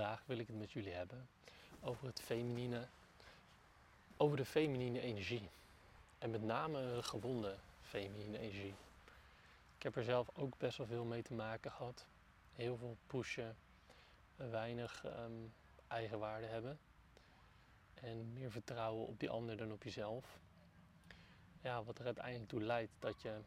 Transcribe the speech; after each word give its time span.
Vandaag 0.00 0.22
wil 0.26 0.38
ik 0.38 0.46
het 0.46 0.58
met 0.58 0.72
jullie 0.72 0.92
hebben 0.92 1.28
over 1.80 2.06
het 2.06 2.20
feminine, 2.20 2.86
over 4.16 4.36
de 4.36 4.44
feminine 4.44 5.00
energie. 5.00 5.48
En 6.18 6.30
met 6.30 6.42
name 6.42 6.94
de 6.94 7.02
gewonde 7.02 7.56
feminine 7.82 8.38
energie. 8.38 8.74
Ik 9.76 9.82
heb 9.82 9.96
er 9.96 10.04
zelf 10.04 10.30
ook 10.34 10.58
best 10.58 10.78
wel 10.78 10.86
veel 10.86 11.04
mee 11.04 11.22
te 11.22 11.34
maken 11.34 11.70
gehad. 11.70 12.06
Heel 12.54 12.76
veel 12.76 12.96
pushen, 13.06 13.56
weinig 14.36 15.04
um, 15.04 15.52
eigenwaarde 15.88 16.46
hebben. 16.46 16.78
En 17.94 18.32
meer 18.32 18.50
vertrouwen 18.50 19.06
op 19.06 19.20
die 19.20 19.30
ander 19.30 19.56
dan 19.56 19.72
op 19.72 19.82
jezelf. 19.82 20.38
Ja, 21.62 21.84
wat 21.84 21.98
er 21.98 22.04
uiteindelijk 22.04 22.48
toe 22.48 22.62
leidt 22.62 22.92
dat 22.98 23.22
je 23.22 23.40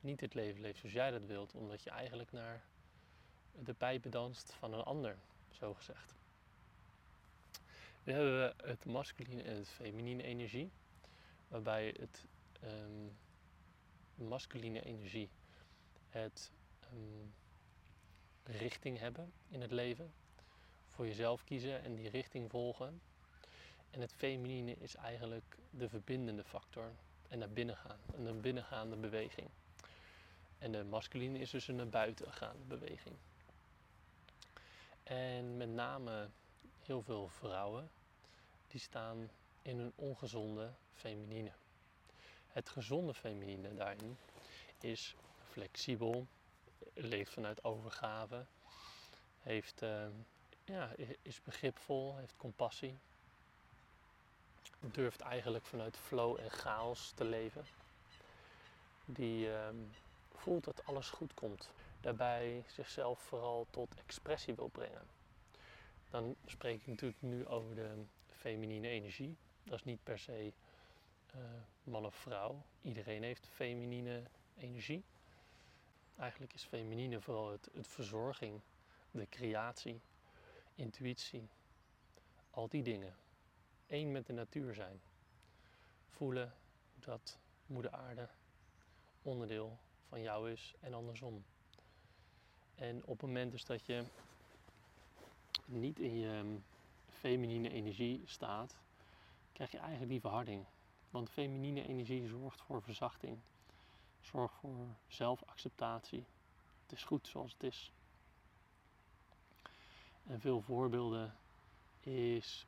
niet 0.00 0.20
het 0.20 0.34
leven 0.34 0.60
leeft 0.60 0.78
zoals 0.78 0.94
jij 0.94 1.10
dat 1.10 1.24
wilt, 1.24 1.54
omdat 1.54 1.82
je 1.82 1.90
eigenlijk 1.90 2.32
naar 2.32 2.62
de 3.52 3.74
pijpen 3.74 4.10
danst 4.10 4.52
van 4.52 4.72
een 4.72 4.84
ander, 4.84 5.18
zo 5.54 5.74
gezegd. 5.74 6.14
Dan 8.04 8.14
hebben 8.14 8.38
we 8.38 8.54
het 8.66 8.84
masculine 8.84 9.42
en 9.42 9.56
het 9.56 9.68
feminine 9.68 10.22
energie, 10.22 10.70
waarbij 11.48 11.94
het 11.98 12.26
um, 12.64 13.16
masculine 14.14 14.84
energie 14.84 15.30
het 16.08 16.52
um, 16.92 17.34
richting 18.42 18.98
hebben 18.98 19.32
in 19.48 19.60
het 19.60 19.70
leven, 19.70 20.12
voor 20.86 21.06
jezelf 21.06 21.44
kiezen 21.44 21.82
en 21.82 21.94
die 21.94 22.08
richting 22.08 22.50
volgen. 22.50 23.00
En 23.90 24.00
het 24.00 24.12
feminine 24.12 24.74
is 24.78 24.94
eigenlijk 24.94 25.56
de 25.70 25.88
verbindende 25.88 26.44
factor 26.44 26.92
en 27.28 27.38
naar 27.38 27.50
binnen 27.50 27.76
gaan, 27.76 27.98
een 28.14 28.22
naar 28.22 28.36
binnengaande 28.36 28.96
beweging. 28.96 29.48
En 30.58 30.72
de 30.72 30.84
masculine 30.84 31.38
is 31.38 31.50
dus 31.50 31.68
een 31.68 31.76
naar 31.76 31.88
buiten 31.88 32.32
gaande 32.32 32.64
beweging. 32.64 33.16
En 35.12 35.56
met 35.56 35.68
name 35.68 36.28
heel 36.82 37.02
veel 37.02 37.28
vrouwen 37.28 37.90
die 38.66 38.80
staan 38.80 39.30
in 39.62 39.78
een 39.78 39.92
ongezonde 39.94 40.72
feminine. 40.94 41.52
Het 42.48 42.68
gezonde 42.68 43.14
feminine 43.14 43.74
daarin 43.74 44.18
is 44.78 45.16
flexibel, 45.50 46.26
leeft 46.94 47.32
vanuit 47.32 47.64
overgave, 47.64 48.46
heeft, 49.40 49.82
uh, 49.82 50.06
ja, 50.64 50.90
is 51.22 51.42
begripvol, 51.42 52.16
heeft 52.16 52.36
compassie, 52.36 52.98
durft 54.80 55.20
eigenlijk 55.20 55.66
vanuit 55.66 55.96
flow 55.96 56.40
en 56.40 56.50
chaos 56.50 57.12
te 57.14 57.24
leven. 57.24 57.64
Die 59.04 59.46
uh, 59.46 59.68
voelt 60.32 60.64
dat 60.64 60.84
alles 60.84 61.10
goed 61.10 61.34
komt. 61.34 61.70
Daarbij 62.02 62.64
zichzelf 62.66 63.20
vooral 63.20 63.66
tot 63.70 63.94
expressie 63.94 64.54
wil 64.54 64.68
brengen. 64.68 65.06
Dan 66.10 66.36
spreek 66.46 66.80
ik 66.80 66.86
natuurlijk 66.86 67.22
nu 67.22 67.46
over 67.46 67.74
de 67.74 68.04
feminine 68.26 68.88
energie. 68.88 69.36
Dat 69.64 69.74
is 69.74 69.84
niet 69.84 70.02
per 70.02 70.18
se 70.18 70.52
uh, 71.34 71.40
man 71.84 72.06
of 72.06 72.14
vrouw. 72.14 72.62
Iedereen 72.82 73.22
heeft 73.22 73.48
feminine 73.48 74.22
energie. 74.56 75.04
Eigenlijk 76.16 76.54
is 76.54 76.64
feminine 76.64 77.20
vooral 77.20 77.50
het, 77.50 77.68
het 77.74 77.86
verzorging, 77.86 78.60
de 79.10 79.28
creatie, 79.28 80.00
intuïtie, 80.74 81.48
al 82.50 82.68
die 82.68 82.82
dingen. 82.82 83.16
Eén 83.86 84.12
met 84.12 84.26
de 84.26 84.32
natuur 84.32 84.74
zijn. 84.74 85.00
Voelen 86.08 86.54
dat 86.94 87.38
Moeder 87.66 87.90
Aarde 87.90 88.28
onderdeel 89.22 89.78
van 90.08 90.22
jou 90.22 90.50
is 90.50 90.74
en 90.80 90.94
andersom. 90.94 91.44
En 92.82 93.02
op 93.04 93.20
het 93.20 93.26
moment 93.26 93.52
dus 93.52 93.64
dat 93.64 93.86
je 93.86 94.04
niet 95.64 95.98
in 95.98 96.18
je 96.18 96.28
ehm, 96.28 96.56
feminine 97.08 97.70
energie 97.70 98.22
staat, 98.24 98.76
krijg 99.52 99.70
je 99.70 99.78
eigenlijk 99.78 100.10
die 100.10 100.20
verharding. 100.20 100.64
Want 101.10 101.30
feminine 101.30 101.86
energie 101.86 102.28
zorgt 102.28 102.60
voor 102.60 102.82
verzachting, 102.82 103.38
zorgt 104.20 104.54
voor 104.54 104.86
zelfacceptatie. 105.06 106.24
Het 106.82 106.92
is 106.92 107.04
goed 107.04 107.26
zoals 107.26 107.52
het 107.52 107.62
is. 107.62 107.92
En 110.26 110.40
veel 110.40 110.60
voorbeelden 110.60 111.34
is, 112.00 112.66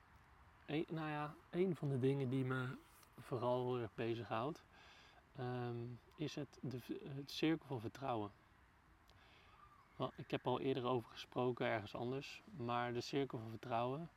nou 0.66 1.08
ja, 1.08 1.34
een 1.50 1.76
van 1.76 1.88
de 1.88 1.98
dingen 1.98 2.28
die 2.28 2.44
me 2.44 2.76
vooral 3.18 3.64
heel 3.64 3.82
erg 3.82 3.94
bezighoudt, 3.94 4.62
um, 5.40 6.00
is 6.16 6.34
het, 6.34 6.58
de, 6.60 6.78
het 7.14 7.30
cirkel 7.30 7.66
van 7.66 7.80
vertrouwen. 7.80 8.30
Ik 10.16 10.30
heb 10.30 10.46
al 10.46 10.60
eerder 10.60 10.84
over 10.84 11.10
gesproken 11.10 11.66
ergens 11.66 11.94
anders, 11.94 12.42
maar 12.56 12.92
de 12.92 13.00
cirkel 13.00 13.38
van 13.38 13.50
vertrouwen 13.50 14.10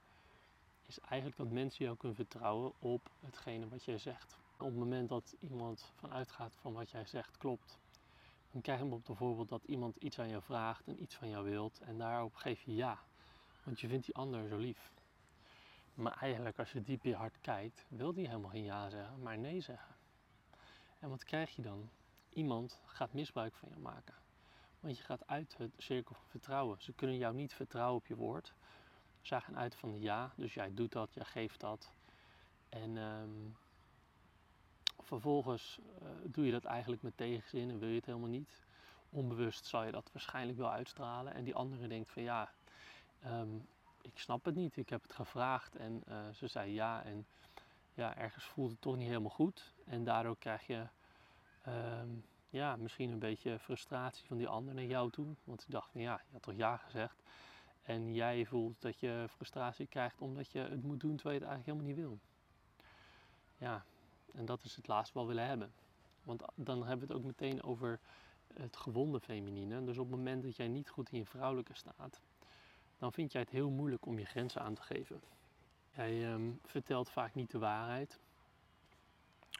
is 0.85 0.99
eigenlijk 0.99 1.37
dat 1.37 1.51
mensen 1.51 1.85
jou 1.85 1.97
kunnen 1.97 2.17
vertrouwen 2.17 2.73
op 2.79 3.11
hetgene 3.19 3.67
wat 3.67 3.83
jij 3.83 3.97
zegt. 3.97 4.37
Op 4.57 4.65
het 4.65 4.75
moment 4.75 5.09
dat 5.09 5.35
iemand 5.39 5.91
vanuit 5.95 6.31
gaat 6.31 6.55
van 6.55 6.73
wat 6.73 6.89
jij 6.89 7.05
zegt 7.05 7.37
klopt, 7.37 7.79
dan 8.51 8.61
krijg 8.61 8.79
je 8.79 8.99
bijvoorbeeld 9.05 9.49
dat 9.49 9.63
iemand 9.63 9.95
iets 9.95 10.19
aan 10.19 10.29
jou 10.29 10.41
vraagt 10.41 10.87
en 10.87 11.01
iets 11.01 11.15
van 11.15 11.29
jou 11.29 11.49
wilt 11.49 11.79
en 11.79 11.97
daarop 11.97 12.35
geef 12.35 12.61
je 12.61 12.75
ja, 12.75 12.99
want 13.63 13.79
je 13.79 13.87
vindt 13.87 14.05
die 14.05 14.15
ander 14.15 14.47
zo 14.47 14.57
lief. 14.57 14.91
Maar 15.93 16.17
eigenlijk 16.19 16.59
als 16.59 16.71
je 16.71 16.83
diep 16.83 17.03
in 17.03 17.09
je 17.09 17.15
hart 17.15 17.41
kijkt, 17.41 17.85
wil 17.87 18.13
die 18.13 18.27
helemaal 18.27 18.49
geen 18.49 18.63
ja 18.63 18.89
zeggen, 18.89 19.21
maar 19.21 19.37
nee 19.37 19.61
zeggen. 19.61 19.95
En 20.99 21.09
wat 21.09 21.23
krijg 21.23 21.55
je 21.55 21.61
dan? 21.61 21.89
Iemand 22.29 22.81
gaat 22.85 23.13
misbruik 23.13 23.55
van 23.55 23.69
je 23.69 23.77
maken. 23.77 24.26
Want 24.79 24.97
je 24.97 25.03
gaat 25.03 25.27
uit 25.27 25.57
het 25.57 25.71
cirkel 25.77 26.15
van 26.15 26.25
vertrouwen. 26.27 26.81
Ze 26.81 26.93
kunnen 26.93 27.17
jou 27.17 27.35
niet 27.35 27.53
vertrouwen 27.53 27.95
op 27.95 28.07
je 28.07 28.15
woord. 28.15 28.53
Zij 29.21 29.41
gaan 29.41 29.57
uit 29.57 29.75
van 29.75 30.01
ja, 30.01 30.33
dus 30.35 30.53
jij 30.53 30.73
doet 30.73 30.91
dat, 30.91 31.13
jij 31.13 31.25
geeft 31.25 31.59
dat. 31.59 31.91
En 32.69 32.97
um, 32.97 33.57
vervolgens 34.99 35.79
uh, 36.01 36.09
doe 36.23 36.45
je 36.45 36.51
dat 36.51 36.65
eigenlijk 36.65 37.01
met 37.01 37.17
tegenzin 37.17 37.69
en 37.69 37.79
wil 37.79 37.89
je 37.89 37.95
het 37.95 38.05
helemaal 38.05 38.29
niet. 38.29 38.65
Onbewust 39.09 39.65
zal 39.65 39.83
je 39.83 39.91
dat 39.91 40.09
waarschijnlijk 40.13 40.57
wel 40.57 40.71
uitstralen. 40.71 41.33
En 41.33 41.43
die 41.43 41.55
andere 41.55 41.87
denkt 41.87 42.11
van 42.11 42.23
ja, 42.23 42.51
um, 43.25 43.67
ik 44.01 44.19
snap 44.19 44.45
het 44.45 44.55
niet. 44.55 44.77
Ik 44.77 44.89
heb 44.89 45.01
het 45.01 45.13
gevraagd 45.13 45.75
en 45.75 46.03
uh, 46.09 46.29
ze 46.33 46.47
zei 46.47 46.73
ja. 46.73 47.03
En 47.03 47.25
ja, 47.93 48.17
ergens 48.17 48.45
voelt 48.45 48.71
het 48.71 48.81
toch 48.81 48.97
niet 48.97 49.07
helemaal 49.07 49.29
goed. 49.29 49.73
En 49.85 50.03
daardoor 50.03 50.37
krijg 50.37 50.67
je 50.67 50.87
um, 51.67 52.25
ja, 52.49 52.75
misschien 52.75 53.11
een 53.11 53.19
beetje 53.19 53.59
frustratie 53.59 54.27
van 54.27 54.37
die 54.37 54.47
ander 54.47 54.73
naar 54.73 54.83
jou 54.83 55.11
toe. 55.11 55.35
Want 55.43 55.61
ik 55.61 55.71
dacht 55.71 55.91
van 55.91 56.01
ja, 56.01 56.21
je 56.25 56.33
had 56.33 56.41
toch 56.41 56.55
ja 56.55 56.77
gezegd. 56.77 57.21
En 57.83 58.13
jij 58.13 58.45
voelt 58.45 58.81
dat 58.81 58.99
je 58.99 59.25
frustratie 59.29 59.87
krijgt 59.87 60.21
omdat 60.21 60.51
je 60.51 60.59
het 60.59 60.83
moet 60.83 60.99
doen 60.99 61.15
terwijl 61.15 61.39
je 61.39 61.45
het 61.45 61.51
eigenlijk 61.51 61.65
helemaal 61.65 61.85
niet 61.85 61.95
wil. 61.95 62.19
Ja, 63.57 63.85
en 64.33 64.45
dat 64.45 64.63
is 64.63 64.75
het 64.75 64.87
laatste 64.87 65.13
wat 65.13 65.27
we 65.27 65.33
willen 65.33 65.47
hebben. 65.47 65.73
Want 66.23 66.43
dan 66.55 66.77
hebben 66.85 67.07
we 67.07 67.13
het 67.13 67.21
ook 67.21 67.27
meteen 67.27 67.63
over 67.63 67.99
het 68.53 68.77
gewonde 68.77 69.19
feminine. 69.19 69.83
Dus 69.83 69.97
op 69.97 70.07
het 70.07 70.17
moment 70.17 70.43
dat 70.43 70.55
jij 70.55 70.67
niet 70.67 70.89
goed 70.89 71.09
in 71.11 71.17
je 71.17 71.25
vrouwelijke 71.25 71.73
staat, 71.73 72.21
dan 72.97 73.13
vind 73.13 73.31
jij 73.31 73.41
het 73.41 73.49
heel 73.49 73.69
moeilijk 73.69 74.05
om 74.05 74.19
je 74.19 74.25
grenzen 74.25 74.61
aan 74.61 74.73
te 74.73 74.81
geven. 74.81 75.21
Jij 75.95 76.33
um, 76.33 76.59
vertelt 76.65 77.09
vaak 77.09 77.35
niet 77.35 77.51
de 77.51 77.59
waarheid. 77.59 78.19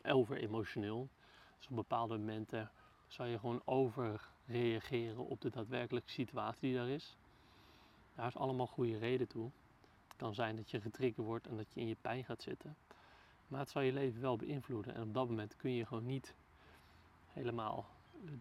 Over 0.03 0.37
emotioneel. 0.37 1.09
Dus 1.57 1.67
op 1.69 1.75
bepaalde 1.75 2.17
momenten 2.17 2.71
zou 3.07 3.29
je 3.29 3.39
gewoon 3.39 3.61
overreageren 3.65 5.25
op 5.25 5.41
de 5.41 5.49
daadwerkelijke 5.49 6.09
situatie 6.09 6.61
die 6.61 6.75
daar 6.75 6.89
is. 6.89 7.15
Daar 8.15 8.27
is 8.27 8.37
allemaal 8.37 8.67
goede 8.67 8.97
reden 8.97 9.27
toe. 9.27 9.49
Het 10.07 10.17
kan 10.17 10.33
zijn 10.33 10.55
dat 10.55 10.71
je 10.71 10.81
getriggerd 10.81 11.25
wordt 11.25 11.47
en 11.47 11.57
dat 11.57 11.73
je 11.73 11.79
in 11.79 11.87
je 11.87 11.95
pijn 12.01 12.23
gaat 12.23 12.41
zitten. 12.41 12.75
Maar 13.47 13.59
het 13.59 13.69
zal 13.69 13.81
je 13.81 13.93
leven 13.93 14.21
wel 14.21 14.35
beïnvloeden. 14.35 14.95
En 14.95 15.01
op 15.01 15.13
dat 15.13 15.29
moment 15.29 15.55
kun 15.55 15.71
je 15.71 15.85
gewoon 15.85 16.05
niet 16.05 16.33
helemaal 17.27 17.85
eh, 18.25 18.31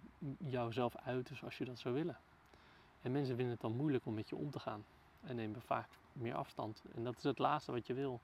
jouzelf 0.50 0.96
uiten 0.96 1.36
zoals 1.36 1.58
je 1.58 1.64
dat 1.64 1.78
zou 1.78 1.94
willen. 1.94 2.18
En 3.02 3.12
mensen 3.12 3.34
vinden 3.34 3.52
het 3.52 3.62
dan 3.62 3.76
moeilijk 3.76 4.06
om 4.06 4.14
met 4.14 4.28
je 4.28 4.36
om 4.36 4.50
te 4.50 4.60
gaan. 4.60 4.84
En 5.20 5.36
nemen 5.36 5.62
vaak 5.62 5.88
meer 6.12 6.34
afstand. 6.34 6.82
En 6.94 7.04
dat 7.04 7.16
is 7.16 7.22
het 7.22 7.38
laatste 7.38 7.72
wat 7.72 7.86
je 7.86 7.94
wil. 7.94 8.20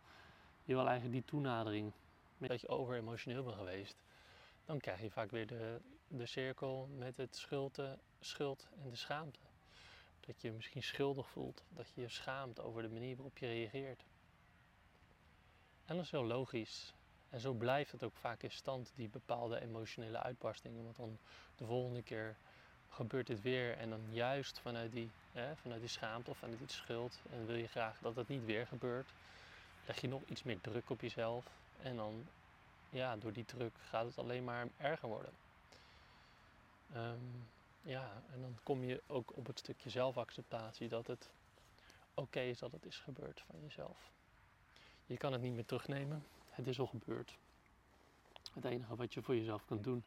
Je 0.64 0.74
wil 0.74 0.86
eigenlijk 0.86 1.12
die 1.12 1.24
toenadering. 1.24 1.92
Dat 2.38 2.60
je 2.60 2.68
over 2.68 2.96
emotioneel 2.96 3.42
bent 3.44 3.56
geweest 3.56 4.02
dan 4.64 4.78
krijg 4.78 5.00
je 5.00 5.10
vaak 5.10 5.30
weer 5.30 5.46
de, 5.46 5.80
de 6.08 6.26
cirkel 6.26 6.88
met 6.96 7.16
het 7.16 7.36
schuld, 7.36 7.78
schuld 8.20 8.68
en 8.82 8.90
de 8.90 8.96
schaamte. 8.96 9.38
Dat 10.20 10.40
je 10.40 10.48
je 10.48 10.54
misschien 10.54 10.82
schuldig 10.82 11.28
voelt, 11.28 11.62
dat 11.68 11.86
je 11.94 12.00
je 12.00 12.08
schaamt 12.08 12.60
over 12.60 12.82
de 12.82 12.88
manier 12.88 13.16
waarop 13.16 13.38
je 13.38 13.46
reageert. 13.46 14.04
En 15.84 15.96
dat 15.96 16.04
is 16.04 16.10
heel 16.10 16.24
logisch. 16.24 16.94
En 17.30 17.40
zo 17.40 17.52
blijft 17.52 17.92
het 17.92 18.02
ook 18.02 18.16
vaak 18.16 18.42
in 18.42 18.50
stand, 18.50 18.92
die 18.94 19.08
bepaalde 19.08 19.60
emotionele 19.60 20.18
uitbarstingen. 20.18 20.84
Want 20.84 20.96
dan 20.96 21.18
de 21.56 21.64
volgende 21.64 22.02
keer 22.02 22.36
gebeurt 22.88 23.26
dit 23.26 23.42
weer 23.42 23.76
en 23.76 23.90
dan 23.90 24.00
juist 24.10 24.58
vanuit 24.58 24.92
die, 24.92 25.10
hè, 25.32 25.56
vanuit 25.56 25.80
die 25.80 25.88
schaamte 25.88 26.30
of 26.30 26.38
vanuit 26.38 26.58
die 26.58 26.68
schuld 26.68 27.20
en 27.32 27.46
wil 27.46 27.56
je 27.56 27.68
graag 27.68 27.98
dat 27.98 28.16
het 28.16 28.28
niet 28.28 28.44
weer 28.44 28.66
gebeurt, 28.66 29.08
leg 29.86 30.00
je 30.00 30.08
nog 30.08 30.22
iets 30.26 30.42
meer 30.42 30.60
druk 30.60 30.90
op 30.90 31.00
jezelf 31.00 31.44
en 31.82 31.96
dan 31.96 32.26
ja, 32.92 33.16
door 33.16 33.32
die 33.32 33.44
druk 33.44 33.76
gaat 33.80 34.04
het 34.04 34.18
alleen 34.18 34.44
maar 34.44 34.68
erger 34.76 35.08
worden. 35.08 35.32
Um, 36.96 37.48
ja, 37.82 38.22
en 38.32 38.40
dan 38.40 38.58
kom 38.62 38.84
je 38.84 39.02
ook 39.06 39.36
op 39.36 39.46
het 39.46 39.58
stukje 39.58 39.90
zelfacceptatie 39.90 40.88
dat 40.88 41.06
het 41.06 41.30
oké 42.14 42.40
is 42.40 42.58
dat 42.58 42.72
het 42.72 42.86
is 42.86 42.98
gebeurd 42.98 43.42
van 43.46 43.60
jezelf. 43.60 44.10
Je 45.06 45.16
kan 45.16 45.32
het 45.32 45.42
niet 45.42 45.52
meer 45.52 45.64
terugnemen. 45.64 46.26
Het 46.48 46.66
is 46.66 46.80
al 46.80 46.86
gebeurd. 46.86 47.36
Het 48.52 48.64
enige 48.64 48.96
wat 48.96 49.14
je 49.14 49.22
voor 49.22 49.36
jezelf 49.36 49.64
kunt 49.64 49.84
doen 49.84 50.04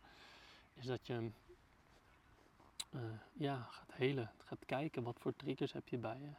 is 0.73 0.85
dat 0.85 1.07
je 1.07 1.29
uh, 2.91 3.01
ja, 3.33 3.67
gaat 3.71 3.93
helen. 3.93 4.31
Gaat 4.45 4.65
kijken 4.65 5.03
wat 5.03 5.19
voor 5.19 5.35
triggers 5.35 5.73
heb 5.73 5.87
je 5.87 5.97
bij 5.97 6.19
je. 6.19 6.31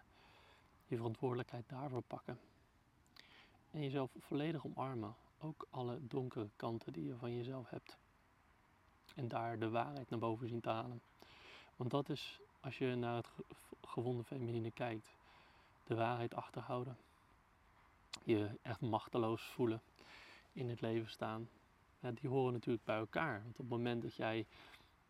Je 0.86 0.96
verantwoordelijkheid 0.96 1.68
daarvoor 1.68 2.02
pakken. 2.02 2.40
En 3.70 3.82
jezelf 3.82 4.10
volledig 4.18 4.64
omarmen. 4.64 5.14
Ook 5.38 5.66
alle 5.70 5.98
donkere 6.00 6.48
kanten 6.56 6.92
die 6.92 7.06
je 7.06 7.16
van 7.16 7.36
jezelf 7.36 7.70
hebt. 7.70 7.98
En 9.14 9.28
daar 9.28 9.58
de 9.58 9.68
waarheid 9.68 10.10
naar 10.10 10.18
boven 10.18 10.48
zien 10.48 10.60
te 10.60 10.68
halen. 10.68 11.02
Want 11.76 11.90
dat 11.90 12.08
is, 12.08 12.40
als 12.60 12.78
je 12.78 12.94
naar 12.94 13.16
het 13.16 13.30
gewonde 13.80 14.24
feminine 14.24 14.70
kijkt, 14.70 15.16
de 15.84 15.94
waarheid 15.94 16.34
achterhouden. 16.34 16.96
Je 18.24 18.58
echt 18.62 18.80
machteloos 18.80 19.42
voelen 19.42 19.82
in 20.52 20.68
het 20.68 20.80
leven 20.80 21.10
staan. 21.10 21.48
Ja, 22.00 22.10
die 22.10 22.30
horen 22.30 22.52
natuurlijk 22.52 22.84
bij 22.84 22.98
elkaar. 22.98 23.42
Want 23.42 23.50
op 23.50 23.58
het 23.58 23.68
moment 23.68 24.02
dat 24.02 24.14
jij 24.14 24.46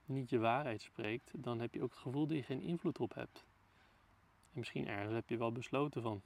niet 0.04 0.30
je 0.30 0.38
waarheid 0.38 0.82
spreekt, 0.82 1.30
dan 1.34 1.60
heb 1.60 1.74
je 1.74 1.82
ook 1.82 1.90
het 1.90 1.98
gevoel 1.98 2.26
dat 2.26 2.36
je 2.36 2.42
geen 2.42 2.60
invloed 2.60 2.98
op 2.98 3.14
hebt. 3.14 3.44
En 4.52 4.58
misschien 4.58 4.88
ergens 4.88 5.14
heb 5.14 5.28
je 5.28 5.36
wel 5.36 5.52
besloten 5.52 6.02
van. 6.02 6.22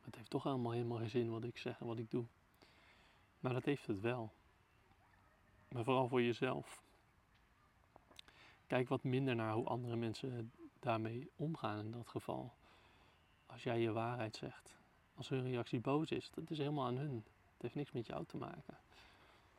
Het 0.00 0.14
heeft 0.14 0.30
toch 0.30 0.46
allemaal 0.46 0.72
helemaal 0.72 0.98
geen 0.98 1.10
zin 1.10 1.30
wat 1.30 1.44
ik 1.44 1.58
zeg 1.58 1.80
en 1.80 1.86
wat 1.86 1.98
ik 1.98 2.10
doe. 2.10 2.24
Maar 3.40 3.52
dat 3.52 3.64
heeft 3.64 3.86
het 3.86 4.00
wel. 4.00 4.32
Maar 5.68 5.84
vooral 5.84 6.08
voor 6.08 6.22
jezelf. 6.22 6.82
Kijk 8.66 8.88
wat 8.88 9.02
minder 9.02 9.34
naar 9.34 9.52
hoe 9.52 9.66
andere 9.66 9.96
mensen 9.96 10.52
daarmee 10.80 11.30
omgaan 11.36 11.78
in 11.78 11.90
dat 11.90 12.08
geval. 12.08 12.52
Als 13.46 13.62
jij 13.62 13.80
je 13.80 13.92
waarheid 13.92 14.36
zegt. 14.36 14.78
Als 15.14 15.28
hun 15.28 15.42
reactie 15.42 15.80
boos 15.80 16.10
is, 16.10 16.30
dat 16.30 16.50
is 16.50 16.58
helemaal 16.58 16.86
aan 16.86 16.96
hun. 16.96 17.24
Het 17.52 17.62
heeft 17.62 17.74
niks 17.74 17.92
met 17.92 18.06
jou 18.06 18.24
te 18.26 18.36
maken. 18.36 18.78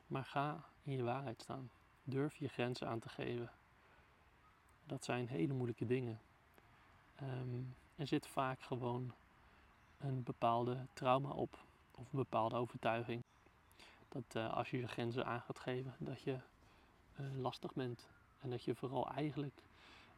Maar 0.07 0.25
ga 0.25 0.63
in 0.83 0.91
je 0.93 1.03
waarheid 1.03 1.41
staan. 1.41 1.69
Durf 2.03 2.35
je 2.35 2.47
grenzen 2.47 2.87
aan 2.87 2.99
te 2.99 3.09
geven. 3.09 3.51
Dat 4.85 5.03
zijn 5.03 5.27
hele 5.27 5.53
moeilijke 5.53 5.85
dingen. 5.85 6.21
Um, 7.21 7.75
er 7.95 8.07
zit 8.07 8.27
vaak 8.27 8.61
gewoon 8.61 9.13
een 10.01 10.23
bepaalde 10.23 10.85
trauma 10.93 11.29
op. 11.29 11.59
Of 11.91 12.11
een 12.11 12.19
bepaalde 12.19 12.55
overtuiging. 12.55 13.23
Dat 14.09 14.35
uh, 14.35 14.53
als 14.53 14.69
je 14.69 14.77
je 14.77 14.87
grenzen 14.87 15.25
aan 15.25 15.41
gaat 15.41 15.59
geven, 15.59 15.95
dat 15.97 16.21
je 16.21 16.37
uh, 17.19 17.37
lastig 17.37 17.73
bent. 17.73 18.07
En 18.39 18.49
dat 18.49 18.63
je 18.63 18.75
vooral 18.75 19.11
eigenlijk 19.11 19.61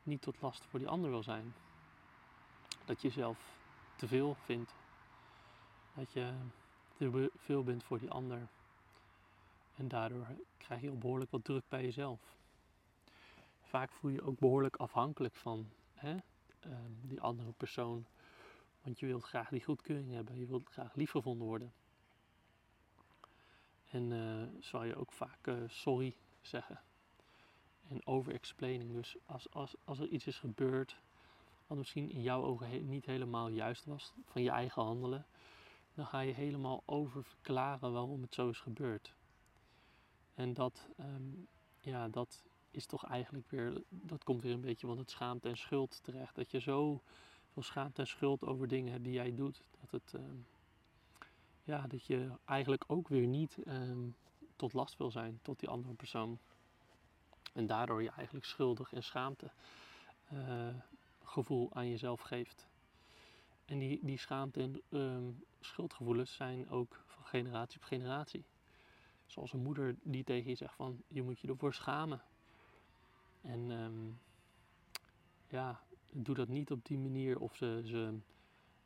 niet 0.04 0.22
tot 0.22 0.42
last 0.42 0.66
voor 0.66 0.80
die 0.80 0.88
ander 0.88 1.10
wil 1.10 1.24
zijn. 1.24 1.54
Dat 2.86 3.02
je 3.02 3.10
zelf 3.10 3.58
te 3.96 4.08
veel 4.08 4.34
vindt. 4.34 4.74
Dat 5.94 6.12
je 6.12 6.34
te 6.98 7.32
veel 7.36 7.64
bent 7.64 7.84
voor 7.84 8.00
die 8.00 8.12
ander. 8.12 8.48
En 9.76 9.88
daardoor 9.88 10.28
krijg 10.58 10.82
je 10.82 10.92
ook 10.92 11.00
behoorlijk 11.00 11.32
wat 11.32 11.44
druk 11.44 11.64
bij 11.70 11.82
jezelf. 11.82 12.20
Vaak 13.62 13.92
voel 13.92 14.12
je 14.12 14.16
je 14.16 14.26
ook 14.26 14.40
behoorlijk 14.40 14.76
afhankelijk 14.76 15.36
van 15.36 15.70
hè, 15.94 16.16
ehm, 16.60 16.92
die 17.02 17.22
andere 17.22 17.52
persoon. 17.52 18.06
Want 18.84 19.00
je 19.00 19.06
wilt 19.06 19.24
graag 19.24 19.50
die 19.50 19.64
goedkeuring 19.64 20.12
hebben. 20.12 20.40
Je 20.40 20.46
wilt 20.46 20.70
graag 20.70 20.96
lief 20.96 21.12
gevonden 21.12 21.48
worden. 21.48 21.74
En 23.90 24.12
uh, 24.12 24.44
zal 24.60 24.84
je 24.84 24.96
ook 24.96 25.12
vaak 25.12 25.48
uh, 25.48 25.64
sorry 25.68 26.16
zeggen. 26.42 26.82
En 27.88 28.06
over-explaining. 28.06 28.94
Dus 28.94 29.16
als, 29.26 29.52
als, 29.52 29.76
als 29.84 30.00
er 30.00 30.08
iets 30.08 30.28
is 30.28 30.40
gebeurd 30.40 31.02
wat 31.68 31.78
misschien 31.78 32.12
in 32.12 32.22
jouw 32.22 32.44
ogen 32.44 32.90
niet 32.90 33.06
helemaal 33.06 33.48
juist 33.48 33.86
was 33.86 34.14
van 34.26 34.42
je 34.42 34.50
eigen 34.50 34.82
handelen, 34.82 35.26
dan 35.94 36.06
ga 36.06 36.20
je 36.20 36.34
helemaal 36.34 36.84
over 36.86 37.24
verklaren 37.24 37.92
waarom 37.92 38.22
het 38.22 38.34
zo 38.34 38.50
is 38.50 38.60
gebeurd. 38.60 39.14
En 40.34 40.54
dat, 40.54 40.88
um, 41.00 41.48
ja, 41.80 42.08
dat 42.08 42.44
is 42.72 42.86
toch 42.86 43.06
eigenlijk 43.06 43.50
weer, 43.50 43.84
dat 43.90 44.24
komt 44.24 44.42
weer 44.42 44.54
een 44.54 44.62
beetje 44.62 44.88
van 44.88 44.98
het 44.98 45.10
schaamte 45.10 45.50
en 45.50 45.58
schuld 45.58 46.04
terecht. 46.04 46.36
Dat 46.36 46.52
je 46.52 46.60
zo 46.60 47.02
veel 47.54 47.64
schaamte 47.64 48.02
en 48.02 48.08
schuld 48.08 48.46
over 48.46 48.68
dingen 48.68 49.04
die 49.04 49.14
jij 49.14 49.36
doet, 49.36 49.62
dat 49.80 49.92
het, 49.92 50.14
um, 50.14 50.46
ja, 51.64 51.88
dat 51.88 52.06
je 52.06 52.32
eigenlijk 52.46 52.84
ook 52.88 53.08
weer 53.08 53.28
niet 53.28 53.58
um, 53.68 54.16
tot 54.56 54.74
last 54.74 54.98
wil 54.98 55.12
zijn 55.12 55.40
tot 55.42 55.60
die 55.60 55.70
andere 55.70 55.94
persoon. 55.94 56.40
En 57.54 57.66
daardoor 57.66 58.04
je 58.04 58.10
eigenlijk 58.10 58.46
schuldig 58.46 58.94
en 58.94 59.04
schaamte 59.04 59.52
uh, 60.34 60.68
gevoel 61.24 61.70
aan 61.74 61.90
jezelf 61.90 62.22
geeft. 62.22 62.68
En 63.66 63.80
die, 63.80 64.00
die 64.02 64.18
schaamte 64.18 64.62
en 64.62 64.82
um, 65.00 65.44
schuldgevoelens 65.60 66.34
zijn 66.34 66.70
ook 66.70 67.04
van 67.06 67.26
generatie 67.26 67.78
op 67.78 67.84
generatie. 67.84 68.44
Zoals 69.26 69.54
een 69.54 69.64
moeder 69.64 69.96
die 70.04 70.24
tegen 70.24 70.50
je 70.50 70.56
zegt 70.56 70.76
van 70.76 71.04
je 71.08 71.24
moet 71.24 71.40
je 71.40 71.48
ervoor 71.48 71.74
schamen. 71.74 72.22
En 73.42 74.20
ja, 75.48 75.82
doe 76.16 76.36
dat 76.36 76.48
niet 76.48 76.72
op 76.72 76.86
die 76.86 76.98
manier 76.98 77.40
of 77.40 77.56
ze, 77.56 77.82
ze, 77.86 78.14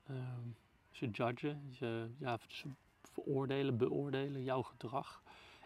um, 0.10 0.56
ze 0.92 1.10
judgen, 1.10 1.74
ze, 1.74 2.10
ja, 2.18 2.40
ze 2.48 2.68
veroordelen, 3.02 3.78
beoordelen 3.78 4.44
jouw 4.44 4.62
gedrag 4.62 5.24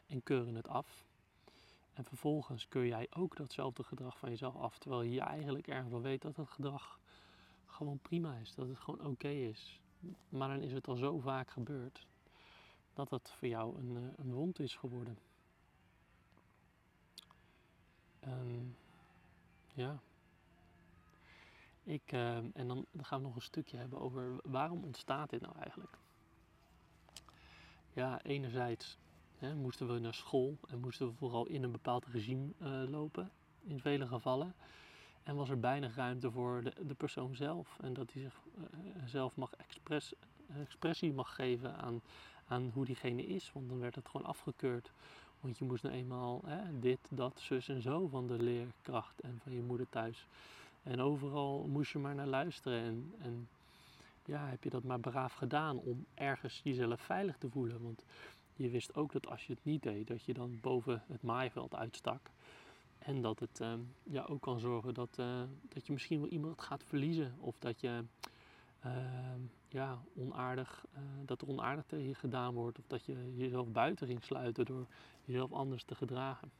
en 0.08 0.24
keuren 0.24 0.56
het 0.56 0.68
af. 0.68 1.06
En 1.94 2.04
vervolgens 2.04 2.68
keur 2.68 2.86
jij 2.86 3.08
ook 3.10 3.36
datzelfde 3.36 3.84
gedrag 3.84 4.18
van 4.18 4.30
jezelf 4.30 4.56
af, 4.56 4.78
terwijl 4.78 5.02
je 5.02 5.22
eigenlijk 5.22 5.68
ergens 5.68 5.92
wel 5.92 6.02
weet 6.02 6.22
dat 6.22 6.36
het 6.36 6.50
gedrag 6.50 7.00
gewoon 7.66 8.00
prima 8.00 8.36
is, 8.36 8.56
dat 8.56 8.68
het 8.68 8.80
gewoon 8.80 9.06
oké 9.06 9.30
is. 9.30 9.80
Maar 10.30 10.48
dan 10.50 10.62
is 10.62 10.72
het 10.72 10.88
al 10.88 10.96
zo 10.96 11.20
vaak 11.20 11.50
gebeurd 11.50 12.08
dat 12.94 13.10
het 13.10 13.32
voor 13.32 13.48
jou 13.48 13.78
een, 13.78 13.98
eh, 13.98 14.04
een 14.16 14.34
wond 14.34 14.60
is 14.60 14.76
geworden. 14.76 15.18
Um, 18.28 18.76
ja. 19.74 20.00
Ik, 21.84 22.12
uh, 22.12 22.36
en 22.36 22.68
dan, 22.68 22.86
gaan 23.02 23.20
we 23.20 23.26
nog 23.26 23.36
een 23.36 23.42
stukje 23.42 23.78
hebben 23.78 24.00
over 24.00 24.40
waarom 24.44 24.84
ontstaat 24.84 25.30
dit 25.30 25.42
nou 25.42 25.56
eigenlijk? 25.58 25.98
Ja, 27.94 28.22
enerzijds 28.24 28.98
hè, 29.38 29.56
moesten 29.56 29.94
we 29.94 30.00
naar 30.00 30.14
school 30.14 30.58
en 30.68 30.80
moesten 30.80 31.08
we 31.08 31.14
vooral 31.14 31.46
in 31.46 31.64
een 31.64 31.72
bepaald 31.72 32.06
regime 32.06 32.48
uh, 32.62 32.90
lopen, 32.90 33.32
in 33.64 33.80
vele 33.80 34.08
gevallen. 34.08 34.56
En 35.24 35.36
was 35.36 35.50
er 35.50 35.60
weinig 35.60 35.96
ruimte 35.96 36.32
voor 36.32 36.64
de, 36.64 36.74
de 36.86 36.94
persoon 36.94 37.36
zelf. 37.36 37.78
En 37.82 37.94
dat 37.94 38.14
hij 38.14 38.32
zichzelf 39.00 39.32
uh, 39.32 39.38
mag 39.38 39.54
expres, 39.56 40.14
expressie 40.60 41.14
mag 41.14 41.36
geven 41.36 41.78
aan, 41.78 42.02
aan 42.48 42.72
hoe 42.74 42.86
diegene 42.86 43.26
is. 43.26 43.52
Want 43.54 43.70
dan 43.70 43.80
werd 43.80 43.96
het 43.96 44.10
gewoon 44.10 44.28
afgekeurd. 44.28 44.92
Want 45.40 45.58
je 45.58 45.66
moest 45.66 45.84
nou 45.84 45.96
eenmaal 45.96 46.42
hè, 46.46 46.80
dit, 46.80 47.00
dat, 47.10 47.40
zus 47.40 47.70
en 47.70 47.82
zo 47.82 48.08
van 48.08 48.28
de 48.28 48.44
leerkracht 48.44 49.20
en 49.20 49.40
van 49.44 49.54
je 49.54 49.62
moeder 49.62 49.90
thuis. 49.90 50.28
En 50.84 51.00
overal 51.00 51.68
moest 51.68 51.92
je 51.92 52.00
maar 52.00 52.16
naar 52.16 52.28
luisteren. 52.28 52.84
En, 52.84 53.14
en 53.20 53.48
ja, 54.26 54.48
heb 54.48 54.64
je 54.64 54.70
dat 54.70 54.84
maar 54.84 55.00
braaf 55.00 55.34
gedaan 55.34 55.78
om 55.78 56.06
ergens 56.14 56.62
jezelf 56.64 57.02
veilig 57.02 57.38
te 57.38 57.50
voelen. 57.50 57.82
Want 57.82 58.04
je 58.56 58.70
wist 58.70 58.96
ook 58.96 59.12
dat 59.12 59.28
als 59.28 59.46
je 59.46 59.54
het 59.54 59.64
niet 59.64 59.84
deed, 59.84 60.08
dat 60.08 60.24
je 60.24 60.34
dan 60.34 60.60
boven 60.62 61.04
het 61.08 61.22
maaiveld 61.24 61.76
uitstak. 61.76 62.30
En 63.00 63.22
dat 63.22 63.40
het 63.40 63.60
uh, 63.62 63.74
ja, 64.04 64.24
ook 64.24 64.42
kan 64.42 64.60
zorgen 64.60 64.94
dat, 64.94 65.18
uh, 65.20 65.42
dat 65.70 65.86
je 65.86 65.94
misschien 65.94 66.20
wel 66.20 66.30
iemand 66.30 66.62
gaat 66.62 66.84
verliezen. 66.84 67.36
Of 67.40 67.60
dat 67.60 67.82
je 67.82 68.04
uh, 68.86 68.94
ja, 69.68 70.02
onaardig, 70.16 70.86
eh, 70.94 71.02
dat 71.26 71.42
er 71.42 71.48
onaardig 71.48 71.86
tegen 71.86 72.08
je 72.08 72.16
gedaan 72.16 72.54
wordt. 72.54 72.80
Of 72.80 72.86
dat 72.88 73.06
je 73.06 73.34
jezelf 73.36 73.68
buiten 73.68 74.08
ging 74.08 74.24
sluiten 74.24 74.66
door 74.66 74.88
jezelf 75.26 75.52
anders 75.52 75.84
te 75.84 75.96
gedragen. 75.96 76.52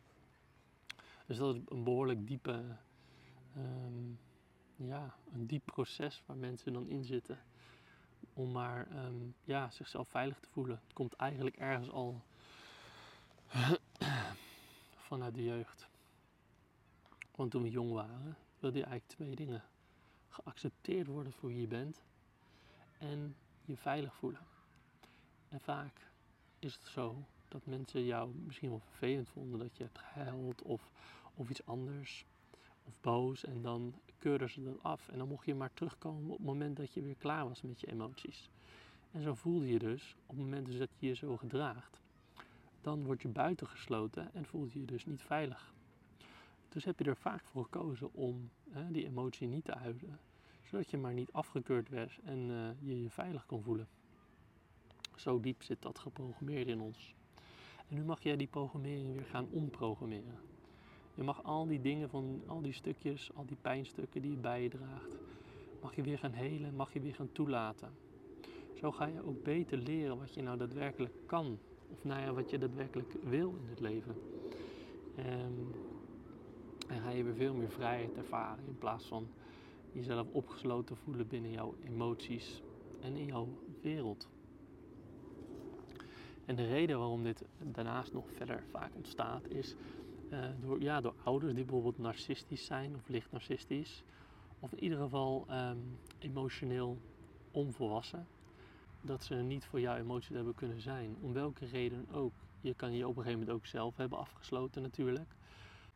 Dus 1.26 1.38
dat 1.38 1.56
is 1.56 1.62
een 1.66 1.84
behoorlijk 1.84 2.28
diepe, 2.28 2.64
um, 3.58 4.20
ja, 4.76 5.16
een 5.34 5.48
diep 5.48 5.66
proces 5.66 6.24
waar 6.26 6.38
mensen 6.38 6.74
dan 6.74 6.88
in 6.88 7.04
zitten. 7.04 7.40
Om 8.34 8.52
maar 8.52 9.06
um, 9.06 9.36
ja, 9.44 9.70
zichzelf 9.70 10.10
veilig 10.10 10.40
te 10.40 10.50
voelen. 10.50 10.82
Het 10.84 10.94
komt 10.94 11.14
eigenlijk 11.14 11.56
ergens 11.56 11.90
al 11.90 12.22
vanuit 15.08 15.36
de 15.36 15.44
jeugd. 15.44 15.88
Want 17.36 17.52
toen 17.52 17.62
we 17.62 17.70
jong 17.70 17.92
waren, 17.92 18.38
wilde 18.60 18.78
je 18.78 18.84
eigenlijk 18.84 19.14
twee 19.16 19.36
dingen. 19.36 19.64
Geaccepteerd 20.30 21.08
worden 21.08 21.34
voor 21.34 21.50
wie 21.50 21.62
je 21.62 21.68
bent 21.68 22.04
en 22.98 23.36
je 23.66 23.78
veilig 23.78 24.14
voelen. 24.14 24.42
En 25.50 25.60
vaak 25.60 26.10
is 26.60 26.74
het 26.74 26.86
zo 26.86 27.26
dat 27.48 27.66
mensen 27.66 28.06
jou 28.06 28.36
misschien 28.36 28.70
wel 28.70 28.80
vervelend 28.80 29.30
vonden 29.30 29.60
dat 29.60 29.78
je 29.78 29.84
hebt 29.84 30.00
gehuild 30.00 30.62
of, 30.62 30.90
of 31.36 31.50
iets 31.50 31.66
anders. 31.66 32.26
Of 32.88 32.94
boos 33.02 33.46
en 33.46 33.62
dan 33.62 33.94
keurden 34.18 34.50
ze 34.50 34.64
dat 34.64 34.84
af. 34.84 35.10
En 35.10 35.18
dan 35.18 35.28
mocht 35.28 35.46
je 35.46 35.56
maar 35.56 35.74
terugkomen 35.74 36.32
op 36.32 36.38
het 36.38 36.46
moment 36.46 36.78
dat 36.78 36.94
je 36.94 37.02
weer 37.02 37.16
klaar 37.16 37.48
was 37.48 37.62
met 37.62 37.82
je 37.82 37.92
emoties. 37.92 38.50
En 39.12 39.22
zo 39.22 39.34
voelde 39.34 39.68
je 39.68 39.80
dus 39.80 40.16
op 40.26 40.36
het 40.36 40.46
moment 40.46 40.66
dus 40.66 40.78
dat 40.78 40.90
je 40.98 41.08
je 41.08 41.16
zo 41.16 41.38
gedraagt. 41.38 42.02
Dan 42.82 43.04
word 43.04 43.22
je 43.22 43.28
buitengesloten 43.28 44.34
en 44.34 44.46
voel 44.46 44.68
je 44.72 44.86
dus 44.86 45.06
niet 45.06 45.22
veilig. 45.22 45.74
Dus 46.70 46.84
heb 46.84 47.00
je 47.00 47.06
er 47.06 47.18
vaak 47.18 47.46
voor 47.46 47.64
gekozen 47.64 48.14
om 48.14 48.50
hè, 48.70 48.92
die 48.92 49.06
emotie 49.06 49.48
niet 49.48 49.66
te 49.66 49.76
uiten 49.76 50.20
Zodat 50.72 50.90
je 50.90 50.98
maar 50.98 51.14
niet 51.14 51.32
afgekeurd 51.32 51.90
werd 51.90 52.20
en 52.24 52.50
uh, 52.50 52.70
je 52.80 53.02
je 53.02 53.10
veilig 53.10 53.46
kon 53.46 53.64
voelen. 53.64 53.88
Zo 55.16 55.40
diep 55.40 55.64
zit 55.64 55.82
dat 55.82 56.00
geprogrammeerd 56.00 56.68
in 56.68 56.82
ons. 56.82 57.16
En 57.88 57.96
nu 57.96 58.04
mag 58.04 58.24
jij 58.24 58.38
die 58.38 58.48
programmering 58.48 59.14
weer 59.14 59.26
gaan 59.26 59.48
omprogrammeren. 59.50 60.40
Je 61.16 61.24
mag 61.24 61.44
al 61.44 61.68
die 61.68 61.82
dingen 61.82 62.10
van 62.10 62.42
al 62.46 62.62
die 62.62 62.74
stukjes, 62.74 63.32
al 63.36 63.46
die 63.46 63.58
pijnstukken 63.62 64.22
die 64.22 64.32
je 64.32 64.38
bij 64.38 64.64
je 64.64 64.70
draagt, 64.70 65.18
mag 65.82 65.96
je 65.96 66.02
weer 66.02 66.18
gaan 66.18 66.34
helen, 66.34 66.76
mag 66.76 66.94
je 66.94 67.00
weer 67.00 67.16
gaan 67.16 67.32
toelaten. 67.32 67.90
Zo 68.74 68.92
ga 68.92 69.06
je 69.06 69.26
ook 69.26 69.44
beter 69.44 69.78
leren 69.78 70.18
wat 70.18 70.34
je 70.34 70.42
nou 70.42 70.58
daadwerkelijk 70.58 71.14
kan. 71.26 71.60
Of 71.92 72.04
nou 72.04 72.32
wat 72.32 72.50
je 72.50 72.58
daadwerkelijk 72.58 73.14
wil 73.24 73.56
in 73.64 73.70
het 73.70 73.80
leven. 73.80 74.16
Um, 75.20 75.68
en 76.88 77.02
ga 77.02 77.10
je 77.10 77.24
weer 77.24 77.36
veel 77.36 77.54
meer 77.54 77.70
vrijheid 77.70 78.16
ervaren 78.16 78.66
in 78.68 78.78
plaats 78.78 79.06
van 79.06 79.28
jezelf 79.92 80.28
opgesloten 80.32 80.98
voelen 80.98 81.28
binnen 81.28 81.52
jouw 81.52 81.76
emoties 81.84 82.62
en 83.00 83.16
in 83.16 83.26
jouw 83.26 83.48
wereld. 83.82 84.30
En 86.46 86.56
de 86.56 86.68
reden 86.68 86.98
waarom 86.98 87.24
dit 87.24 87.44
daarnaast 87.60 88.14
nog 88.14 88.26
verder 88.32 88.64
vaak 88.70 88.96
ontstaat 88.96 89.48
is 89.48 89.76
uh, 90.32 90.46
door, 90.60 90.82
ja, 90.82 91.02
door 91.02 91.16
ouders 91.24 91.54
die 91.54 91.64
bijvoorbeeld 91.64 91.98
narcistisch 91.98 92.66
zijn 92.66 92.96
of 92.96 93.08
licht 93.08 93.32
narcistisch. 93.32 94.04
Of 94.60 94.72
in 94.72 94.84
ieder 94.84 94.98
geval 94.98 95.46
um, 95.50 96.00
emotioneel 96.20 96.98
onvolwassen. 97.52 98.28
Dat 99.02 99.24
ze 99.24 99.36
niet 99.36 99.66
voor 99.66 99.80
jouw 99.80 99.96
emoties 99.96 100.36
hebben 100.36 100.56
kunnen 100.56 100.82
zijn. 100.82 101.16
Om 101.22 101.34
welke 101.34 101.66
reden 101.66 102.08
ook. 102.12 102.34
Je 102.62 102.74
kan 102.74 102.94
je 102.94 103.08
op 103.08 103.18
een 103.18 103.24
gegeven 103.24 103.40
moment 103.40 103.58
ook 103.58 103.66
zelf 103.66 103.98
hebben 103.98 104.18
afgesloten 104.18 104.82
natuurlijk. 104.82 105.36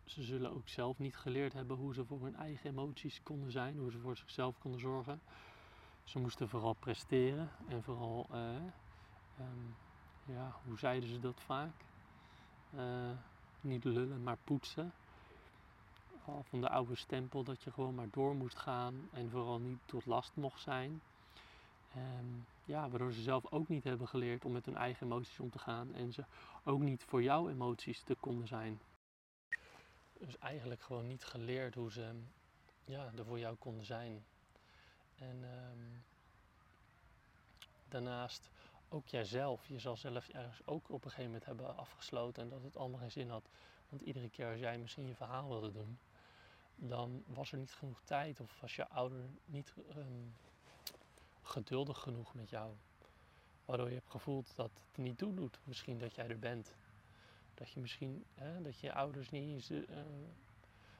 Ze 0.04 0.24
zullen 0.24 0.52
ook 0.52 0.68
zelf 0.68 1.00
niet 1.00 1.16
geleerd 1.16 1.54
hebben 1.54 1.78
hoe 1.78 1.94
ze 1.94 2.06
voor 2.06 2.24
hun 2.24 2.36
eigen 2.36 2.70
emoties 2.70 3.24
konden 3.24 3.52
zijn. 3.52 3.78
Hoe 3.78 3.92
ze 3.92 4.00
voor 4.00 4.18
zichzelf 4.18 4.58
konden 4.60 4.80
zorgen. 4.80 5.22
Ze 6.04 6.20
moesten 6.20 6.50
vooral 6.50 6.74
presteren. 6.74 7.50
En 7.68 7.84
vooral, 7.84 8.28
uh, 8.32 8.40
um, 9.40 9.76
ja, 10.26 10.56
hoe 10.66 10.78
zeiden 10.78 11.10
ze 11.10 11.20
dat 11.20 11.42
vaak? 11.42 11.74
Uh, 12.76 12.82
niet 13.66 13.84
lullen, 13.84 14.24
maar 14.24 14.38
poetsen. 14.44 14.94
Van 16.50 16.62
de 16.62 16.70
oude 16.70 16.96
stempel 16.96 17.44
dat 17.44 17.62
je 17.62 17.72
gewoon 17.72 17.96
maar 17.96 18.10
door 18.12 18.36
moest 18.36 18.58
gaan 18.58 19.10
en 19.14 19.30
vooral 19.30 19.60
niet 19.60 19.80
tot 19.86 20.06
last 20.06 20.32
mocht 20.36 20.62
zijn. 20.62 21.02
Um, 21.96 22.46
ja, 22.66 22.90
waardoor 22.90 23.12
ze 23.12 23.22
zelf 23.22 23.52
ook 23.52 23.68
niet 23.68 23.84
hebben 23.84 24.08
geleerd 24.08 24.46
om 24.46 24.52
met 24.52 24.66
hun 24.66 24.78
eigen 24.78 25.06
emoties 25.06 25.40
om 25.40 25.50
te 25.50 25.60
gaan 25.60 25.94
en 25.94 26.14
ze 26.14 26.26
ook 26.64 26.80
niet 26.80 27.04
voor 27.04 27.24
jouw 27.24 27.50
emoties 27.50 28.02
te 28.02 28.16
konden 28.16 28.48
zijn. 28.48 28.80
Dus 30.20 30.38
eigenlijk 30.38 30.82
gewoon 30.82 31.08
niet 31.08 31.24
geleerd 31.24 31.76
hoe 31.76 31.92
ze 31.92 32.14
ja, 32.86 33.12
er 33.18 33.26
voor 33.26 33.40
jou 33.40 33.56
konden 33.56 33.86
zijn. 33.86 34.26
En 35.16 35.44
um, 35.44 36.04
daarnaast 37.90 38.50
ook 38.96 39.08
jijzelf. 39.08 39.68
Je 39.68 39.80
zal 39.80 39.98
zelf 39.98 40.30
ergens 40.30 40.66
ook 40.66 40.90
op 40.90 41.04
een 41.04 41.10
gegeven 41.10 41.32
moment 41.32 41.46
hebben 41.46 41.78
afgesloten 41.78 42.44
en 42.44 42.50
dat 42.50 42.64
het 42.64 42.78
allemaal 42.78 43.00
geen 43.00 43.12
zin 43.12 43.30
had. 43.30 43.50
Want 43.90 44.02
iedere 44.02 44.30
keer 44.30 44.52
als 44.52 44.60
jij 44.60 44.78
misschien 44.78 45.08
je 45.08 45.16
verhaal 45.16 45.50
wilde 45.50 45.72
doen, 45.72 46.00
dan 46.76 47.24
was 47.28 47.52
er 47.52 47.58
niet 47.58 47.74
genoeg 47.74 48.02
tijd 48.04 48.40
of 48.40 48.60
was 48.62 48.76
je 48.76 48.88
ouder 48.88 49.30
niet 49.46 49.74
um, 49.98 50.36
geduldig 51.42 52.00
genoeg 52.00 52.34
met 52.34 52.50
jou. 52.50 52.74
Waardoor 53.66 53.88
je 53.88 53.96
hebt 53.96 54.10
gevoeld 54.10 54.56
dat 54.56 54.72
het 54.88 54.98
niet 54.98 55.18
toe 55.18 55.34
doet. 55.34 55.60
Misschien 55.64 55.98
dat 55.98 56.16
jij 56.16 56.28
er 56.28 56.40
bent. 56.40 56.76
Dat 57.54 57.70
je 57.70 57.80
misschien, 57.80 58.26
hè, 58.34 58.62
dat 58.62 58.80
je 58.80 58.94
ouders 58.94 59.30
niet 59.30 59.44
eens, 59.44 59.72
uh, 59.72 59.84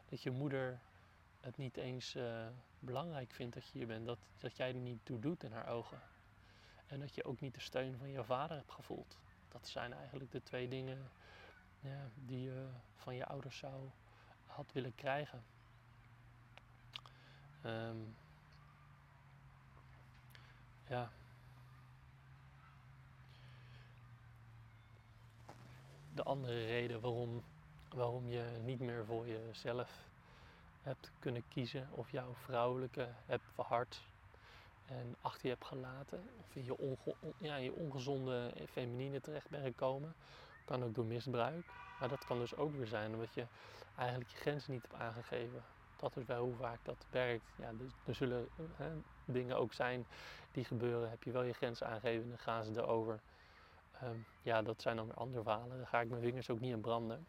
dat 0.06 0.22
je 0.22 0.32
moeder 0.32 0.80
het 1.40 1.58
niet 1.58 1.78
eens 1.78 2.16
uh, 2.16 2.48
belangrijk 2.80 3.32
vindt 3.32 3.54
dat 3.54 3.66
je 3.68 3.78
hier 3.78 3.88
bent. 3.88 4.06
Dat, 4.06 4.20
dat 4.38 4.58
jij 4.58 4.68
er 4.68 4.80
niet 4.80 5.00
toe 5.04 5.20
doet 5.20 5.44
in 5.44 5.52
haar 5.52 5.68
ogen. 5.68 6.02
En 6.88 7.00
dat 7.00 7.16
je 7.16 7.24
ook 7.24 7.40
niet 7.40 7.54
de 7.54 7.60
steun 7.60 7.98
van 7.98 8.10
je 8.10 8.24
vader 8.24 8.58
hebt 8.58 8.72
gevoeld. 8.72 9.18
Dat 9.48 9.68
zijn 9.68 9.94
eigenlijk 9.94 10.32
de 10.32 10.44
twee 10.44 10.68
dingen 10.68 11.10
ja, 11.80 12.10
die 12.16 12.42
je 12.42 12.68
van 12.96 13.16
je 13.16 13.26
ouders 13.26 13.58
zou 13.58 13.90
had 14.46 14.72
willen 14.72 14.96
krijgen. 14.96 15.44
Um, 17.66 18.16
ja. 20.88 21.12
De 26.14 26.24
andere 26.24 26.66
reden 26.66 27.02
waarom, 27.02 27.44
waarom 27.90 28.28
je 28.28 28.60
niet 28.64 28.80
meer 28.80 29.06
voor 29.06 29.28
jezelf 29.28 30.08
hebt 30.82 31.12
kunnen 31.20 31.48
kiezen 31.48 31.88
of 31.92 32.12
jouw 32.12 32.34
vrouwelijke 32.34 33.10
hebt 33.26 33.46
verhard 33.54 34.02
en 34.86 35.16
achter 35.22 35.44
je 35.44 35.54
hebt 35.54 35.66
gelaten 35.66 36.30
of 36.40 36.56
in 36.56 36.64
je, 36.64 36.98
ja, 37.38 37.56
je 37.56 37.74
ongezonde 37.74 38.52
feminine 38.70 39.22
terecht 39.22 39.50
bent 39.50 39.66
gekomen. 39.66 40.16
Kan 40.66 40.84
ook 40.84 40.96
door 40.96 41.06
misbruik. 41.06 41.66
Maar 42.00 42.10
dat 42.10 42.26
kan 42.26 42.40
dus 42.40 42.56
ook 42.56 42.76
weer 42.76 42.88
zijn 42.88 43.14
omdat 43.14 43.34
je 43.34 43.46
eigenlijk 43.98 44.30
je 44.30 44.38
grenzen 44.38 44.72
niet 44.72 44.82
hebt 44.82 44.94
aangegeven. 44.94 45.64
Dat 45.96 46.18
is 46.18 46.26
wel 46.26 46.44
hoe 46.44 46.56
vaak 46.56 46.80
dat 46.84 47.06
werkt. 47.10 47.46
Ja, 47.56 47.72
dus, 47.74 47.92
er 48.06 48.16
zullen 48.16 48.48
hè, 48.76 48.92
dingen 49.26 49.58
ook 49.58 49.74
zijn 49.74 50.06
die 50.52 50.66
gebeuren. 50.66 51.10
Heb 51.10 51.24
je 51.24 51.32
wel 51.32 51.44
je 51.44 51.54
grenzen 51.54 51.88
aangegeven 51.88 52.24
en 52.24 52.30
dan 52.30 52.38
gaan 52.38 52.64
ze 52.64 52.72
erover. 52.72 53.20
Um, 54.04 54.26
ja, 54.42 54.62
dat 54.62 54.82
zijn 54.82 54.96
dan 54.96 55.06
weer 55.06 55.16
andere 55.16 55.44
verhalen. 55.44 55.78
Daar 55.78 55.88
ga 55.88 56.02
ik 56.02 56.10
mijn 56.10 56.22
vingers 56.22 56.50
ook 56.50 56.60
niet 56.60 56.74
aan 56.74 56.82
branden. 56.82 57.28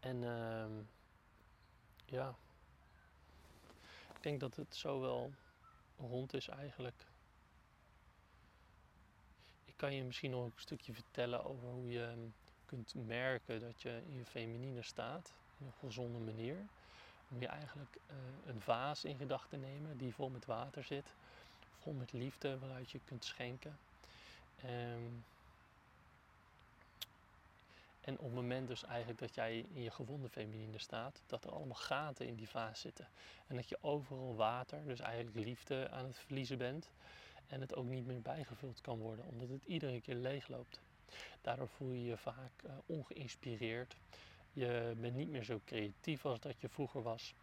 En 0.00 0.22
um, 0.22 0.88
ja, 2.04 2.34
ik 4.14 4.22
denk 4.22 4.40
dat 4.40 4.56
het 4.56 4.76
zo 4.76 5.00
wel 5.00 5.32
rond 6.00 6.34
is 6.34 6.48
eigenlijk. 6.48 7.06
Ik 9.64 9.74
kan 9.76 9.94
je 9.94 10.02
misschien 10.02 10.30
nog 10.30 10.44
een 10.44 10.52
stukje 10.56 10.94
vertellen 10.94 11.44
over 11.44 11.68
hoe 11.68 11.90
je 11.90 12.04
ehm, 12.04 12.18
kunt 12.66 12.94
merken 12.94 13.60
dat 13.60 13.82
je 13.82 14.02
in 14.08 14.16
je 14.16 14.24
feminine 14.24 14.82
staat, 14.82 15.32
in 15.58 15.66
een 15.66 15.72
gezonde 15.72 16.18
manier. 16.18 16.56
Moet 17.28 17.40
je 17.40 17.48
eigenlijk 17.48 17.96
uh, 18.10 18.16
een 18.46 18.60
vaas 18.60 19.04
in 19.04 19.16
gedachten 19.16 19.60
nemen 19.60 19.98
die 19.98 20.14
vol 20.14 20.28
met 20.28 20.46
water 20.46 20.84
zit, 20.84 21.14
vol 21.78 21.92
met 21.92 22.12
liefde 22.12 22.58
waaruit 22.58 22.90
je 22.90 23.00
kunt 23.04 23.24
schenken. 23.24 23.78
En 28.10 28.18
op 28.18 28.24
het 28.24 28.34
moment 28.34 28.68
dus 28.68 28.84
eigenlijk 28.84 29.18
dat 29.18 29.34
jij 29.34 29.66
in 29.72 29.82
je 29.82 29.90
gewonde 29.90 30.28
feminine 30.28 30.78
staat, 30.78 31.22
dat 31.26 31.44
er 31.44 31.50
allemaal 31.52 31.74
gaten 31.74 32.26
in 32.26 32.34
die 32.34 32.48
vaas 32.48 32.80
zitten. 32.80 33.08
En 33.46 33.56
dat 33.56 33.68
je 33.68 33.78
overal 33.80 34.36
water, 34.36 34.84
dus 34.84 35.00
eigenlijk 35.00 35.36
liefde 35.46 35.90
aan 35.90 36.04
het 36.04 36.18
verliezen 36.18 36.58
bent. 36.58 36.90
En 37.46 37.60
het 37.60 37.74
ook 37.74 37.84
niet 37.84 38.06
meer 38.06 38.20
bijgevuld 38.20 38.80
kan 38.80 38.98
worden, 38.98 39.24
omdat 39.24 39.48
het 39.48 39.64
iedere 39.64 40.00
keer 40.00 40.14
leegloopt. 40.14 40.80
Daardoor 41.40 41.68
voel 41.68 41.92
je 41.92 42.04
je 42.04 42.16
vaak 42.16 42.62
uh, 42.66 42.72
ongeïnspireerd. 42.86 43.96
Je 44.52 44.94
bent 45.00 45.14
niet 45.14 45.30
meer 45.30 45.44
zo 45.44 45.60
creatief 45.64 46.24
als 46.24 46.40
dat 46.40 46.60
je 46.60 46.68
vroeger 46.68 47.02
was. 47.02 47.34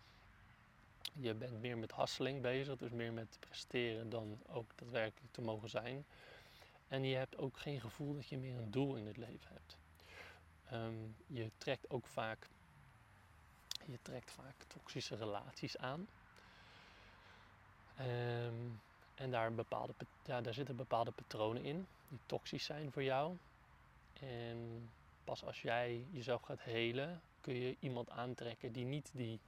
Je 1.13 1.33
bent 1.33 1.61
meer 1.61 1.77
met 1.77 1.91
hasseling 1.91 2.41
bezig, 2.41 2.77
dus 2.77 2.91
meer 2.91 3.13
met 3.13 3.37
presteren 3.39 4.09
dan 4.09 4.39
ook 4.47 4.71
daadwerkelijk 4.75 5.33
te 5.33 5.41
mogen 5.41 5.69
zijn. 5.69 6.05
En 6.87 7.03
je 7.03 7.15
hebt 7.15 7.37
ook 7.37 7.57
geen 7.57 7.81
gevoel 7.81 8.13
dat 8.13 8.27
je 8.27 8.37
meer 8.37 8.57
een 8.57 8.71
doel 8.71 8.95
in 8.95 9.07
het 9.07 9.17
leven 9.17 9.49
hebt. 9.53 9.77
Um, 10.73 11.15
je 11.27 11.51
trekt 11.57 11.89
ook 11.89 12.07
vaak, 12.07 12.47
je 13.85 13.99
trekt 14.01 14.31
vaak 14.31 14.63
toxische 14.67 15.15
relaties 15.15 15.77
aan. 15.77 16.07
Um, 17.99 18.81
en 19.15 19.31
daar, 19.31 19.53
bepaalde, 19.53 19.93
ja, 20.25 20.41
daar 20.41 20.53
zitten 20.53 20.75
bepaalde 20.75 21.11
patronen 21.11 21.63
in 21.63 21.87
die 22.07 22.19
toxisch 22.25 22.65
zijn 22.65 22.91
voor 22.91 23.03
jou. 23.03 23.37
En 24.13 24.89
pas 25.23 25.43
als 25.43 25.61
jij 25.61 26.05
jezelf 26.11 26.41
gaat 26.41 26.61
helen, 26.61 27.21
kun 27.41 27.53
je 27.53 27.75
iemand 27.79 28.09
aantrekken 28.09 28.71
die 28.71 28.85
niet 28.85 29.09
die 29.13 29.39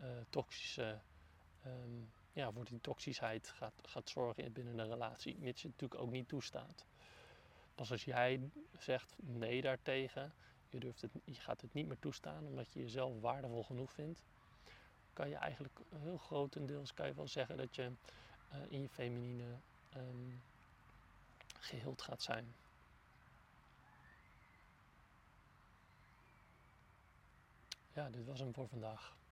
uh, 0.00 0.06
toxische, 0.28 0.98
um, 1.66 2.10
ja, 2.32 2.52
voor 2.52 2.64
die 2.64 2.80
toxisheid 2.80 3.48
gaat, 3.48 3.74
gaat 3.82 4.08
zorgen 4.08 4.52
binnen 4.52 4.78
een 4.78 4.88
relatie. 4.88 5.36
Mits 5.38 5.62
je 5.62 5.68
het 5.68 5.80
natuurlijk 5.80 6.08
ook 6.08 6.12
niet 6.12 6.28
toestaat. 6.28 6.84
Pas 7.74 7.90
als 7.90 8.04
jij 8.04 8.50
zegt 8.78 9.14
nee 9.16 9.62
daartegen, 9.62 10.32
je, 10.70 10.78
durft 10.78 11.00
het, 11.00 11.10
je 11.24 11.34
gaat 11.34 11.60
het 11.60 11.74
niet 11.74 11.86
meer 11.86 11.98
toestaan 11.98 12.46
omdat 12.46 12.72
je 12.72 12.80
jezelf 12.80 13.20
waardevol 13.20 13.62
genoeg 13.62 13.92
vindt, 13.92 14.22
kan 15.12 15.28
je 15.28 15.36
eigenlijk 15.36 15.78
heel 15.98 16.18
grotendeels 16.18 16.94
kan 16.94 17.06
je 17.06 17.14
wel 17.14 17.28
zeggen 17.28 17.56
dat 17.56 17.74
je 17.74 17.82
uh, 17.82 18.56
in 18.68 18.80
je 18.80 18.88
feminine 18.88 19.44
um, 19.96 20.40
geheeld 21.58 22.02
gaat 22.02 22.22
zijn. 22.22 22.54
Ja, 27.92 28.10
dit 28.10 28.24
was 28.24 28.38
hem 28.38 28.54
voor 28.54 28.68
vandaag. 28.68 29.19